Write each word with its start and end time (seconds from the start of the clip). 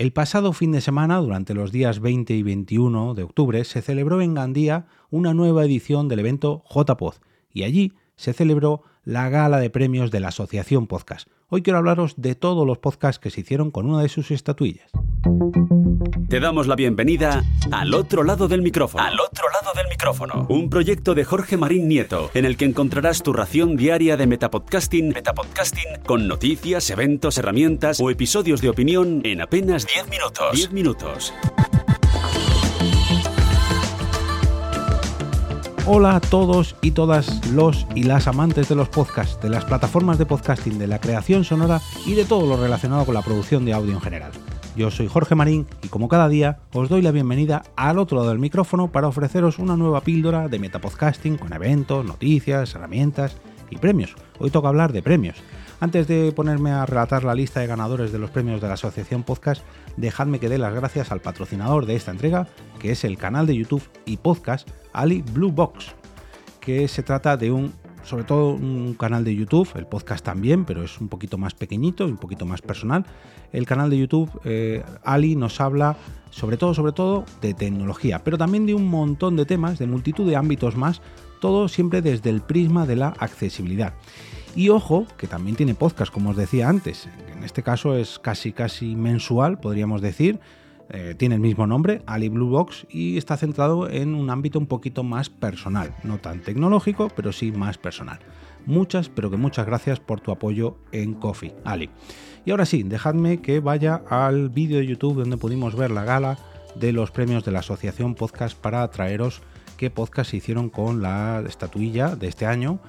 El 0.00 0.14
pasado 0.14 0.54
fin 0.54 0.72
de 0.72 0.80
semana, 0.80 1.18
durante 1.18 1.52
los 1.52 1.72
días 1.72 2.00
20 2.00 2.32
y 2.32 2.42
21 2.42 3.12
de 3.12 3.22
octubre, 3.22 3.62
se 3.64 3.82
celebró 3.82 4.22
en 4.22 4.32
Gandía 4.32 4.86
una 5.10 5.34
nueva 5.34 5.62
edición 5.62 6.08
del 6.08 6.20
evento 6.20 6.64
JPod 6.70 7.16
y 7.52 7.64
allí 7.64 7.92
se 8.16 8.32
celebró 8.32 8.82
la 9.04 9.28
gala 9.28 9.58
de 9.58 9.68
premios 9.68 10.10
de 10.10 10.20
la 10.20 10.28
Asociación 10.28 10.86
Podcast. 10.86 11.28
Hoy 11.50 11.60
quiero 11.60 11.80
hablaros 11.80 12.14
de 12.16 12.34
todos 12.34 12.66
los 12.66 12.78
podcasts 12.78 13.18
que 13.18 13.28
se 13.28 13.42
hicieron 13.42 13.70
con 13.70 13.90
una 13.90 14.00
de 14.00 14.08
sus 14.08 14.30
estatuillas. 14.30 14.90
Te 16.30 16.38
damos 16.38 16.68
la 16.68 16.76
bienvenida 16.76 17.42
al 17.72 17.92
otro 17.92 18.22
lado 18.22 18.46
del 18.46 18.62
micrófono. 18.62 19.02
Al 19.02 19.18
otro 19.18 19.46
lado 19.50 19.74
del 19.74 19.88
micrófono. 19.88 20.46
Un 20.48 20.70
proyecto 20.70 21.16
de 21.16 21.24
Jorge 21.24 21.56
Marín 21.56 21.88
Nieto, 21.88 22.30
en 22.34 22.44
el 22.44 22.56
que 22.56 22.66
encontrarás 22.66 23.24
tu 23.24 23.32
ración 23.32 23.76
diaria 23.76 24.16
de 24.16 24.28
metapodcasting, 24.28 25.08
metapodcasting 25.08 26.02
con 26.06 26.28
noticias, 26.28 26.88
eventos, 26.90 27.36
herramientas 27.36 27.98
o 27.98 28.10
episodios 28.10 28.60
de 28.60 28.68
opinión 28.68 29.22
en 29.24 29.40
apenas 29.40 29.84
10 29.88 30.08
minutos. 30.08 30.52
10 30.52 30.70
minutos. 30.70 31.34
Hola 35.86 36.16
a 36.16 36.20
todos 36.20 36.76
y 36.82 36.90
todas 36.90 37.50
los 37.52 37.86
y 37.94 38.02
las 38.02 38.28
amantes 38.28 38.68
de 38.68 38.74
los 38.74 38.90
podcasts, 38.90 39.40
de 39.40 39.48
las 39.48 39.64
plataformas 39.64 40.18
de 40.18 40.26
podcasting, 40.26 40.78
de 40.78 40.86
la 40.86 41.00
creación 41.00 41.42
sonora 41.42 41.80
y 42.04 42.14
de 42.14 42.26
todo 42.26 42.46
lo 42.46 42.60
relacionado 42.60 43.06
con 43.06 43.14
la 43.14 43.22
producción 43.22 43.64
de 43.64 43.72
audio 43.72 43.92
en 43.92 44.00
general. 44.00 44.30
Yo 44.76 44.90
soy 44.90 45.08
Jorge 45.08 45.34
Marín 45.34 45.66
y 45.82 45.88
como 45.88 46.08
cada 46.08 46.28
día 46.28 46.58
os 46.74 46.90
doy 46.90 47.00
la 47.00 47.12
bienvenida 47.12 47.62
al 47.76 47.98
otro 47.98 48.18
lado 48.18 48.28
del 48.28 48.38
micrófono 48.38 48.92
para 48.92 49.08
ofreceros 49.08 49.58
una 49.58 49.76
nueva 49.76 50.02
píldora 50.02 50.48
de 50.48 50.58
metapodcasting 50.58 51.38
con 51.38 51.52
eventos, 51.54 52.04
noticias, 52.04 52.74
herramientas 52.74 53.38
y 53.70 53.78
premios. 53.78 54.14
Hoy 54.38 54.50
toca 54.50 54.68
hablar 54.68 54.92
de 54.92 55.02
premios. 55.02 55.36
Antes 55.80 56.06
de 56.06 56.30
ponerme 56.32 56.72
a 56.72 56.84
relatar 56.84 57.24
la 57.24 57.34
lista 57.34 57.60
de 57.60 57.66
ganadores 57.66 58.12
de 58.12 58.18
los 58.18 58.30
premios 58.30 58.60
de 58.60 58.68
la 58.68 58.74
Asociación 58.74 59.22
Podcast, 59.22 59.62
dejadme 59.96 60.38
que 60.38 60.50
dé 60.50 60.58
las 60.58 60.74
gracias 60.74 61.10
al 61.10 61.20
patrocinador 61.20 61.86
de 61.86 61.96
esta 61.96 62.10
entrega, 62.10 62.48
que 62.78 62.92
es 62.92 63.02
el 63.02 63.16
canal 63.16 63.46
de 63.46 63.56
YouTube 63.56 63.82
y 64.04 64.18
podcast 64.18 64.68
Ali 64.92 65.22
Blue 65.22 65.50
Box, 65.50 65.94
que 66.60 66.86
se 66.86 67.02
trata 67.02 67.38
de 67.38 67.50
un 67.50 67.72
sobre 68.02 68.24
todo 68.24 68.54
un 68.54 68.94
canal 68.94 69.24
de 69.24 69.34
YouTube, 69.34 69.68
el 69.74 69.86
podcast 69.86 70.24
también, 70.24 70.64
pero 70.64 70.82
es 70.82 71.00
un 71.00 71.08
poquito 71.08 71.38
más 71.38 71.54
pequeñito 71.54 72.08
y 72.08 72.10
un 72.10 72.18
poquito 72.18 72.46
más 72.46 72.62
personal. 72.62 73.04
El 73.52 73.66
canal 73.66 73.90
de 73.90 73.98
YouTube, 73.98 74.30
eh, 74.44 74.82
Ali 75.04 75.36
nos 75.36 75.60
habla 75.60 75.96
sobre 76.30 76.56
todo, 76.56 76.74
sobre 76.74 76.92
todo 76.92 77.24
de 77.40 77.54
tecnología, 77.54 78.22
pero 78.22 78.38
también 78.38 78.66
de 78.66 78.74
un 78.74 78.88
montón 78.88 79.36
de 79.36 79.46
temas, 79.46 79.78
de 79.78 79.86
multitud 79.86 80.28
de 80.28 80.36
ámbitos 80.36 80.76
más, 80.76 81.02
todo 81.40 81.68
siempre 81.68 82.02
desde 82.02 82.30
el 82.30 82.40
prisma 82.40 82.86
de 82.86 82.96
la 82.96 83.08
accesibilidad. 83.18 83.94
Y 84.54 84.68
ojo, 84.68 85.06
que 85.16 85.26
también 85.26 85.56
tiene 85.56 85.74
podcast, 85.74 86.12
como 86.12 86.30
os 86.30 86.36
decía 86.36 86.68
antes. 86.68 87.08
En 87.32 87.44
este 87.44 87.62
caso 87.62 87.96
es 87.96 88.18
casi 88.18 88.52
casi 88.52 88.96
mensual, 88.96 89.58
podríamos 89.58 90.02
decir. 90.02 90.40
Eh, 90.92 91.14
tiene 91.16 91.36
el 91.36 91.40
mismo 91.40 91.66
nombre, 91.66 92.02
Ali 92.06 92.28
Blue 92.28 92.48
Box, 92.48 92.86
y 92.90 93.16
está 93.16 93.36
centrado 93.36 93.88
en 93.88 94.14
un 94.14 94.28
ámbito 94.28 94.58
un 94.58 94.66
poquito 94.66 95.04
más 95.04 95.30
personal, 95.30 95.94
no 96.02 96.18
tan 96.18 96.40
tecnológico, 96.40 97.08
pero 97.14 97.32
sí 97.32 97.52
más 97.52 97.78
personal. 97.78 98.18
Muchas, 98.66 99.08
pero 99.08 99.30
que 99.30 99.36
muchas 99.36 99.66
gracias 99.66 100.00
por 100.00 100.20
tu 100.20 100.32
apoyo 100.32 100.76
en 100.92 101.14
Coffee, 101.14 101.54
Ali. 101.64 101.90
Y 102.44 102.50
ahora 102.50 102.66
sí, 102.66 102.82
dejadme 102.82 103.40
que 103.40 103.60
vaya 103.60 104.02
al 104.08 104.48
vídeo 104.48 104.78
de 104.78 104.86
YouTube 104.86 105.18
donde 105.18 105.36
pudimos 105.36 105.76
ver 105.76 105.90
la 105.90 106.04
gala 106.04 106.38
de 106.74 106.92
los 106.92 107.10
premios 107.10 107.44
de 107.44 107.52
la 107.52 107.60
Asociación 107.60 108.14
Podcast 108.14 108.58
para 108.58 108.88
traeros 108.90 109.42
qué 109.80 109.88
podcast 109.88 110.32
se 110.32 110.36
hicieron 110.36 110.68
con 110.68 111.00
la 111.00 111.42
estatuilla 111.48 112.14
de 112.14 112.28
este 112.28 112.44
año 112.44 112.80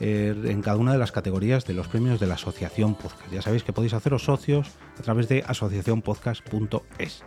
eh, 0.00 0.34
en 0.44 0.62
cada 0.62 0.76
una 0.76 0.92
de 0.92 0.98
las 0.98 1.12
categorías 1.12 1.66
de 1.66 1.74
los 1.74 1.88
premios 1.88 2.20
de 2.20 2.26
la 2.26 2.34
Asociación 2.34 2.94
Podcast. 2.94 3.32
Ya 3.32 3.42
sabéis 3.42 3.64
que 3.64 3.72
podéis 3.72 3.94
haceros 3.94 4.24
socios 4.24 4.68
a 4.98 5.02
través 5.02 5.28
de 5.28 5.44
asociacionpodcast.es. 5.46 7.24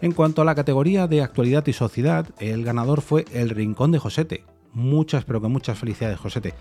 En 0.00 0.12
cuanto 0.12 0.42
a 0.42 0.44
la 0.44 0.54
categoría 0.54 1.08
de 1.08 1.22
actualidad 1.22 1.66
y 1.66 1.72
sociedad, 1.72 2.28
el 2.38 2.64
ganador 2.64 3.00
fue 3.00 3.24
El 3.32 3.50
Rincón 3.50 3.90
de 3.90 3.98
Josete. 3.98 4.44
Muchas, 4.72 5.24
pero 5.24 5.40
que 5.40 5.48
muchas 5.48 5.76
felicidades, 5.76 6.20
Josete. 6.20 6.54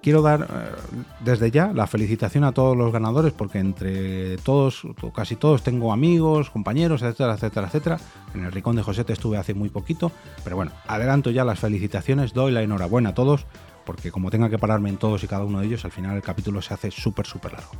Quiero 0.00 0.22
dar 0.22 0.42
eh, 0.42 1.04
desde 1.20 1.50
ya 1.50 1.72
la 1.74 1.86
felicitación 1.86 2.44
a 2.44 2.52
todos 2.52 2.74
los 2.74 2.90
ganadores 2.90 3.34
porque 3.34 3.58
entre 3.58 4.38
todos, 4.38 4.82
casi 5.14 5.36
todos, 5.36 5.62
tengo 5.62 5.92
amigos, 5.92 6.48
compañeros, 6.48 7.02
etcétera, 7.02 7.34
etcétera, 7.34 7.66
etcétera. 7.66 8.00
En 8.34 8.46
el 8.46 8.52
Rincón 8.52 8.76
de 8.76 8.82
Josete 8.82 9.12
estuve 9.12 9.36
hace 9.36 9.52
muy 9.52 9.68
poquito, 9.68 10.10
pero 10.42 10.56
bueno, 10.56 10.72
adelanto 10.86 11.30
ya 11.30 11.44
las 11.44 11.58
felicitaciones, 11.58 12.32
doy 12.32 12.52
la 12.52 12.62
enhorabuena 12.62 13.10
a 13.10 13.14
todos 13.14 13.46
porque 13.88 14.10
como 14.10 14.30
tenga 14.30 14.50
que 14.50 14.58
pararme 14.58 14.90
en 14.90 14.98
todos 14.98 15.24
y 15.24 15.26
cada 15.26 15.46
uno 15.46 15.60
de 15.60 15.66
ellos, 15.66 15.82
al 15.86 15.92
final 15.92 16.14
el 16.14 16.20
capítulo 16.20 16.60
se 16.60 16.74
hace 16.74 16.90
súper, 16.90 17.24
súper 17.24 17.54
largo. 17.54 17.70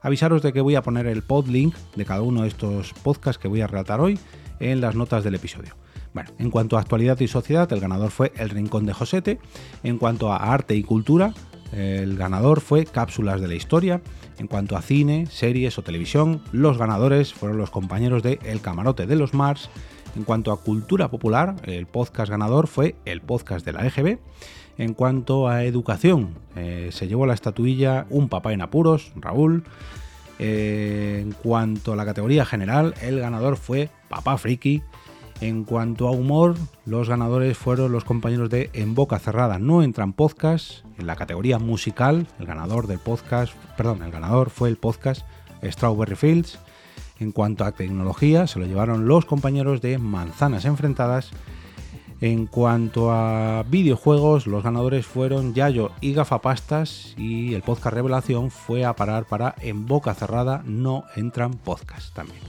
Avisaros 0.00 0.40
de 0.40 0.52
que 0.52 0.60
voy 0.60 0.76
a 0.76 0.82
poner 0.82 1.08
el 1.08 1.24
pod 1.24 1.48
link 1.48 1.74
de 1.96 2.04
cada 2.04 2.22
uno 2.22 2.42
de 2.42 2.48
estos 2.48 2.92
podcasts 2.92 3.42
que 3.42 3.48
voy 3.48 3.62
a 3.62 3.66
relatar 3.66 4.00
hoy 4.00 4.16
en 4.60 4.80
las 4.80 4.94
notas 4.94 5.24
del 5.24 5.34
episodio. 5.34 5.74
Bueno, 6.14 6.30
en 6.38 6.52
cuanto 6.52 6.76
a 6.76 6.80
actualidad 6.82 7.18
y 7.18 7.26
sociedad, 7.26 7.72
el 7.72 7.80
ganador 7.80 8.12
fue 8.12 8.32
El 8.36 8.50
Rincón 8.50 8.86
de 8.86 8.92
Josete. 8.92 9.40
En 9.82 9.98
cuanto 9.98 10.32
a 10.32 10.36
arte 10.36 10.76
y 10.76 10.84
cultura, 10.84 11.34
el 11.72 12.16
ganador 12.16 12.60
fue 12.60 12.84
Cápsulas 12.84 13.40
de 13.40 13.48
la 13.48 13.56
Historia. 13.56 14.02
En 14.38 14.46
cuanto 14.46 14.76
a 14.76 14.82
cine, 14.82 15.26
series 15.26 15.78
o 15.78 15.82
televisión, 15.82 16.42
los 16.52 16.78
ganadores 16.78 17.34
fueron 17.34 17.58
los 17.58 17.70
compañeros 17.70 18.22
de 18.22 18.38
El 18.44 18.60
Camarote 18.60 19.08
de 19.08 19.16
los 19.16 19.34
Mars. 19.34 19.68
En 20.16 20.24
cuanto 20.24 20.50
a 20.50 20.60
cultura 20.62 21.10
popular, 21.10 21.56
el 21.64 21.86
podcast 21.86 22.30
ganador 22.30 22.68
fue 22.68 22.96
el 23.04 23.20
podcast 23.20 23.66
de 23.66 23.74
la 23.74 23.86
EGB. 23.86 24.18
En 24.78 24.94
cuanto 24.94 25.46
a 25.46 25.64
educación, 25.64 26.30
eh, 26.56 26.88
se 26.90 27.06
llevó 27.06 27.26
la 27.26 27.34
estatuilla 27.34 28.06
Un 28.08 28.30
papá 28.30 28.54
en 28.54 28.62
apuros, 28.62 29.12
Raúl. 29.16 29.64
Eh, 30.38 31.20
en 31.22 31.32
cuanto 31.32 31.92
a 31.92 31.96
la 31.96 32.06
categoría 32.06 32.46
general, 32.46 32.94
el 33.02 33.20
ganador 33.20 33.58
fue 33.58 33.90
Papá 34.08 34.38
Friki. 34.38 34.82
En 35.42 35.64
cuanto 35.64 36.08
a 36.08 36.12
humor, 36.12 36.54
los 36.86 37.10
ganadores 37.10 37.58
fueron 37.58 37.92
los 37.92 38.04
compañeros 38.04 38.48
de 38.48 38.70
En 38.72 38.94
Boca 38.94 39.18
Cerrada 39.18 39.58
No 39.58 39.82
Entran 39.82 40.14
Podcast. 40.14 40.82
En 40.98 41.06
la 41.06 41.16
categoría 41.16 41.58
musical, 41.58 42.26
el 42.38 42.46
ganador 42.46 42.86
del 42.86 43.00
podcast, 43.00 43.52
perdón, 43.76 44.02
el 44.02 44.12
ganador 44.12 44.48
fue 44.48 44.70
el 44.70 44.78
podcast 44.78 45.26
Strawberry 45.62 46.16
Fields. 46.16 46.58
En 47.18 47.32
cuanto 47.32 47.64
a 47.64 47.72
tecnología, 47.72 48.46
se 48.46 48.58
lo 48.58 48.66
llevaron 48.66 49.08
los 49.08 49.24
compañeros 49.24 49.80
de 49.80 49.98
Manzanas 49.98 50.64
Enfrentadas 50.64 51.30
en 52.20 52.46
cuanto 52.46 53.12
a 53.12 53.62
videojuegos, 53.68 54.46
los 54.46 54.62
ganadores 54.62 55.04
fueron 55.04 55.52
Yayo 55.52 55.90
y 56.00 56.14
Gafapastas 56.14 57.14
y 57.18 57.52
el 57.52 57.60
podcast 57.60 57.94
Revelación 57.94 58.50
fue 58.50 58.86
a 58.86 58.96
parar 58.96 59.26
para 59.26 59.54
En 59.60 59.86
Boca 59.86 60.14
Cerrada 60.14 60.62
no 60.64 61.04
entran 61.14 61.52
podcast 61.52 62.14
también. 62.14 62.40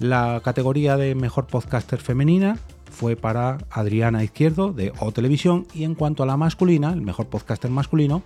La 0.00 0.40
categoría 0.42 0.96
de 0.96 1.14
mejor 1.14 1.46
podcaster 1.46 2.00
femenina 2.00 2.58
fue 2.90 3.14
para 3.14 3.58
Adriana 3.70 4.24
Izquierdo 4.24 4.72
de 4.72 4.92
O 4.98 5.12
Televisión 5.12 5.68
y 5.72 5.84
en 5.84 5.94
cuanto 5.94 6.24
a 6.24 6.26
la 6.26 6.36
masculina, 6.36 6.92
el 6.92 7.00
mejor 7.00 7.26
podcaster 7.26 7.70
masculino 7.70 8.24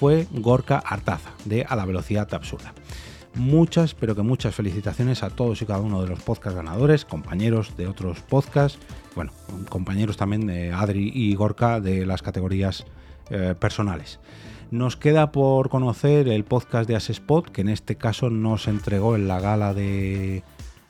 fue 0.00 0.26
Gorka 0.32 0.78
Artaza 0.78 1.30
de 1.44 1.64
A 1.64 1.76
la 1.76 1.86
Velocidad 1.86 2.32
Absurda. 2.34 2.74
Muchas, 3.38 3.94
pero 3.94 4.16
que 4.16 4.22
muchas 4.22 4.56
felicitaciones 4.56 5.22
a 5.22 5.30
todos 5.30 5.62
y 5.62 5.64
cada 5.64 5.78
uno 5.78 6.02
de 6.02 6.08
los 6.08 6.20
podcast 6.20 6.56
ganadores, 6.56 7.04
compañeros 7.04 7.76
de 7.76 7.86
otros 7.86 8.18
podcasts, 8.20 8.80
bueno, 9.14 9.30
compañeros 9.68 10.16
también 10.16 10.48
de 10.48 10.72
Adri 10.72 11.12
y 11.14 11.36
Gorka 11.36 11.80
de 11.80 12.04
las 12.04 12.20
categorías 12.20 12.84
eh, 13.30 13.54
personales. 13.58 14.18
Nos 14.72 14.96
queda 14.96 15.30
por 15.30 15.68
conocer 15.68 16.26
el 16.28 16.42
podcast 16.42 16.88
de 16.88 16.96
Asespot, 16.96 17.48
que 17.48 17.60
en 17.60 17.68
este 17.68 17.94
caso 17.94 18.28
nos 18.28 18.66
entregó 18.66 19.14
en 19.14 19.28
la 19.28 19.38
gala 19.38 19.72
de, 19.72 20.42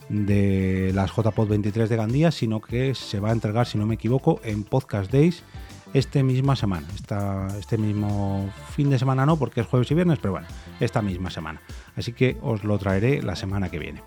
de 0.08 0.90
las 0.94 1.14
JPod 1.14 1.48
23 1.48 1.90
de 1.90 1.96
Gandía, 1.96 2.30
sino 2.30 2.62
que 2.62 2.94
se 2.94 3.20
va 3.20 3.28
a 3.28 3.32
entregar, 3.32 3.66
si 3.66 3.76
no 3.76 3.84
me 3.84 3.96
equivoco, 3.96 4.40
en 4.42 4.64
Podcast 4.64 5.12
Days 5.12 5.44
este 5.94 6.22
misma 6.22 6.56
semana. 6.56 6.86
este 7.58 7.78
mismo 7.78 8.50
fin 8.74 8.90
de 8.90 8.98
semana 8.98 9.26
no, 9.26 9.36
porque 9.36 9.60
es 9.60 9.66
jueves 9.66 9.90
y 9.90 9.94
viernes, 9.94 10.18
pero 10.20 10.32
bueno, 10.32 10.46
esta 10.80 11.02
misma 11.02 11.30
semana. 11.30 11.60
Así 11.96 12.12
que 12.12 12.36
os 12.42 12.64
lo 12.64 12.78
traeré 12.78 13.22
la 13.22 13.36
semana 13.36 13.70
que 13.70 13.78
viene. 13.78 14.02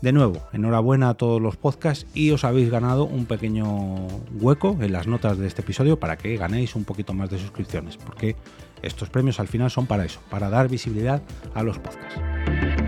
De 0.00 0.12
nuevo, 0.12 0.40
enhorabuena 0.52 1.08
a 1.08 1.14
todos 1.14 1.42
los 1.42 1.56
podcasts 1.56 2.06
y 2.14 2.30
os 2.30 2.44
habéis 2.44 2.70
ganado 2.70 3.04
un 3.04 3.26
pequeño 3.26 4.06
hueco 4.40 4.76
en 4.80 4.92
las 4.92 5.08
notas 5.08 5.38
de 5.38 5.46
este 5.48 5.62
episodio 5.62 5.98
para 5.98 6.16
que 6.16 6.36
ganéis 6.36 6.76
un 6.76 6.84
poquito 6.84 7.14
más 7.14 7.30
de 7.30 7.38
suscripciones, 7.38 7.96
porque 7.96 8.36
estos 8.82 9.10
premios 9.10 9.40
al 9.40 9.48
final 9.48 9.72
son 9.72 9.86
para 9.86 10.04
eso, 10.04 10.20
para 10.30 10.50
dar 10.50 10.68
visibilidad 10.68 11.20
a 11.52 11.64
los 11.64 11.78
podcasts. 11.80 12.87